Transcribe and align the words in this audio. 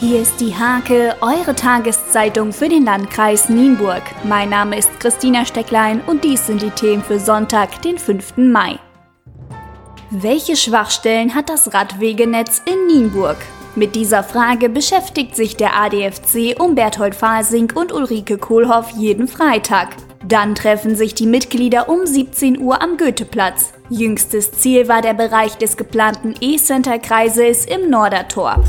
Hier 0.00 0.22
ist 0.22 0.40
die 0.40 0.56
Hake, 0.56 1.14
eure 1.20 1.54
Tageszeitung 1.54 2.54
für 2.54 2.70
den 2.70 2.86
Landkreis 2.86 3.50
Nienburg. 3.50 4.00
Mein 4.24 4.48
Name 4.48 4.78
ist 4.78 4.88
Christina 4.98 5.44
Stecklein 5.44 6.00
und 6.06 6.24
dies 6.24 6.46
sind 6.46 6.62
die 6.62 6.70
Themen 6.70 7.02
für 7.02 7.20
Sonntag, 7.20 7.82
den 7.82 7.98
5. 7.98 8.38
Mai. 8.38 8.78
Welche 10.10 10.56
Schwachstellen 10.56 11.34
hat 11.34 11.50
das 11.50 11.74
Radwegenetz 11.74 12.62
in 12.64 12.86
Nienburg? 12.86 13.36
Mit 13.76 13.94
dieser 13.94 14.22
Frage 14.22 14.70
beschäftigt 14.70 15.36
sich 15.36 15.58
der 15.58 15.78
ADFC 15.78 16.58
um 16.58 16.74
Berthold 16.74 17.14
Fasink 17.14 17.76
und 17.76 17.92
Ulrike 17.92 18.38
Kohlhoff 18.38 18.92
jeden 18.92 19.28
Freitag. 19.28 19.88
Dann 20.24 20.54
treffen 20.54 20.96
sich 20.96 21.14
die 21.14 21.26
Mitglieder 21.26 21.90
um 21.90 22.06
17 22.06 22.58
Uhr 22.58 22.80
am 22.80 22.96
Goetheplatz. 22.96 23.74
Jüngstes 23.90 24.52
Ziel 24.52 24.88
war 24.88 25.02
der 25.02 25.14
Bereich 25.14 25.58
des 25.58 25.76
geplanten 25.76 26.36
E-Center-Kreises 26.40 27.66
im 27.66 27.90
Nordertor. 27.90 28.64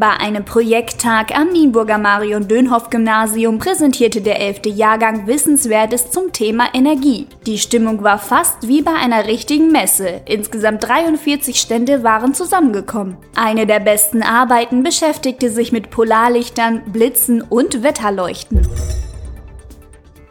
Bei 0.00 0.16
einem 0.16 0.46
Projekttag 0.46 1.38
am 1.38 1.48
Nienburger 1.48 1.98
Marion-Dönhoff-Gymnasium 1.98 3.58
präsentierte 3.58 4.22
der 4.22 4.40
11. 4.40 4.60
Jahrgang 4.74 5.26
Wissenswertes 5.26 6.10
zum 6.10 6.32
Thema 6.32 6.68
Energie. 6.72 7.26
Die 7.44 7.58
Stimmung 7.58 8.02
war 8.02 8.18
fast 8.18 8.66
wie 8.66 8.80
bei 8.80 8.94
einer 8.94 9.26
richtigen 9.26 9.70
Messe. 9.70 10.22
Insgesamt 10.24 10.88
43 10.88 11.60
Stände 11.60 12.02
waren 12.02 12.32
zusammengekommen. 12.32 13.18
Eine 13.36 13.66
der 13.66 13.80
besten 13.80 14.22
Arbeiten 14.22 14.82
beschäftigte 14.82 15.50
sich 15.50 15.70
mit 15.70 15.90
Polarlichtern, 15.90 16.80
Blitzen 16.90 17.42
und 17.42 17.82
Wetterleuchten. 17.82 18.66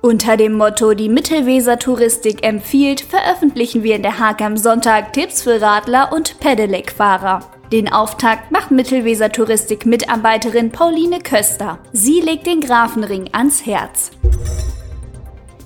Unter 0.02 0.36
dem 0.36 0.54
Motto 0.54 0.96
Die 0.96 1.10
Mittelweser 1.10 1.78
Touristik 1.78 2.44
empfiehlt, 2.44 3.02
veröffentlichen 3.02 3.84
wir 3.84 3.98
in 3.98 4.02
der 4.02 4.18
Hake 4.18 4.44
am 4.44 4.58
Sonntag 4.58 5.14
Tipps 5.14 5.44
für 5.44 5.62
Radler 5.62 6.12
und 6.12 6.40
Pedelec-Fahrer. 6.40 7.59
Den 7.72 7.92
Auftakt 7.92 8.52
macht 8.52 8.72
Mittelweser 8.72 9.32
Touristik 9.32 9.86
Mitarbeiterin 9.86 10.72
Pauline 10.72 11.20
Köster. 11.20 11.78
Sie 11.94 12.20
legt 12.20 12.48
den 12.48 12.62
Grafenring 12.62 13.30
ans 13.34 13.64
Herz. 13.64 14.10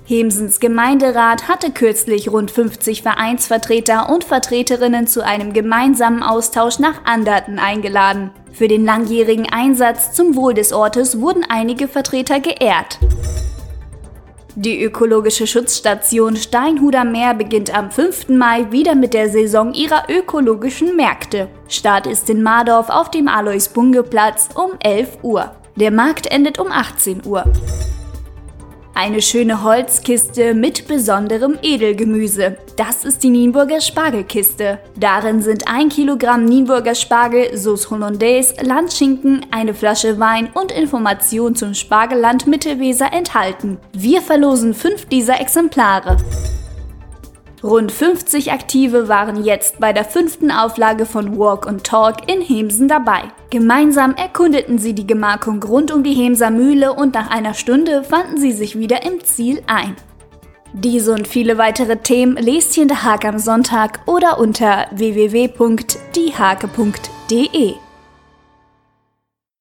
Hemsens 0.05 0.59
Gemeinderat 0.59 1.47
hatte 1.47 1.71
kürzlich 1.71 2.29
rund 2.29 2.51
50 2.51 3.03
Vereinsvertreter 3.03 4.09
und 4.09 4.25
Vertreterinnen 4.25 5.07
zu 5.07 5.25
einem 5.25 5.53
gemeinsamen 5.53 6.23
Austausch 6.23 6.77
nach 6.77 7.05
Anderten 7.05 7.57
eingeladen. 7.57 8.31
Für 8.51 8.67
den 8.67 8.83
langjährigen 8.83 9.47
Einsatz 9.49 10.11
zum 10.11 10.35
Wohl 10.35 10.53
des 10.53 10.73
Ortes 10.73 11.21
wurden 11.21 11.45
einige 11.47 11.87
Vertreter 11.87 12.41
geehrt. 12.41 12.99
Die 14.55 14.83
ökologische 14.83 15.47
Schutzstation 15.47 16.35
Steinhuder 16.35 17.05
Meer 17.05 17.33
beginnt 17.33 17.75
am 17.75 17.89
5. 17.89 18.29
Mai 18.29 18.67
wieder 18.69 18.93
mit 18.93 19.15
der 19.15 19.27
Saison 19.27 19.73
ihrer 19.73 20.03
ökologischen 20.09 20.95
Märkte. 20.95 21.47
Start 21.67 22.05
ist 22.05 22.29
in 22.29 22.43
Mardorf 22.43 22.89
auf 22.89 23.09
dem 23.09 23.27
Alois-Bunge-Platz 23.27 24.49
um 24.53 24.73
11 24.79 25.17
Uhr. 25.23 25.55
Der 25.75 25.89
Markt 25.89 26.27
endet 26.27 26.59
um 26.59 26.71
18 26.71 27.25
Uhr. 27.25 27.45
Eine 28.95 29.23
schöne 29.23 29.63
Holzkiste 29.63 30.53
mit 30.53 30.87
besonderem 30.87 31.57
Edelgemüse. 31.63 32.57
Das 32.77 33.03
ist 33.03 33.23
die 33.23 33.31
Nienburger 33.31 33.81
Spargelkiste. 33.81 34.77
Darin 34.95 35.41
sind 35.41 35.67
1 35.67 35.95
Kilogramm 35.95 36.45
Nienburger 36.45 36.93
Spargel, 36.93 37.57
Sauce 37.57 37.89
Hollandaise, 37.89 38.53
Landschinken, 38.61 39.47
eine 39.49 39.73
Flasche 39.73 40.19
Wein 40.19 40.51
und 40.53 40.71
Informationen 40.71 41.55
zum 41.55 41.73
Spargelland 41.73 42.45
Mittelweser 42.45 43.11
enthalten. 43.11 43.79
Wir 43.93 44.21
verlosen 44.21 44.75
fünf 44.75 45.07
dieser 45.07 45.41
Exemplare. 45.41 46.17
Rund 47.63 47.91
50 47.93 48.51
Aktive 48.51 49.07
waren 49.07 49.41
jetzt 49.41 49.79
bei 49.79 49.93
der 49.93 50.03
fünften 50.03 50.51
Auflage 50.51 51.05
von 51.05 51.39
Walk 51.39 51.65
and 51.65 51.85
Talk 51.85 52.29
in 52.29 52.41
Hemsen 52.41 52.89
dabei. 52.89 53.31
Gemeinsam 53.51 54.15
erkundeten 54.15 54.79
sie 54.79 54.93
die 54.93 55.07
Gemarkung 55.07 55.63
rund 55.63 55.89
um 55.89 56.03
die 56.03 56.13
Hemser 56.13 56.51
Mühle 56.51 56.91
und 56.91 57.13
nach 57.13 57.29
einer 57.29 57.53
Stunde 57.53 58.03
fanden 58.03 58.37
sie 58.37 58.51
sich 58.51 58.77
wieder 58.77 59.05
im 59.05 59.23
Ziel 59.23 59.63
ein. 59.65 59.95
Diese 60.73 61.13
und 61.13 61.25
viele 61.25 61.57
weitere 61.57 61.95
Themen 61.95 62.35
lest 62.35 62.75
ihr 62.75 62.83
in 62.83 62.89
der 62.89 63.03
Hake 63.03 63.29
am 63.29 63.39
Sonntag 63.39 64.01
oder 64.07 64.39
unter 64.39 64.87
www.diehake.de. 64.91 65.53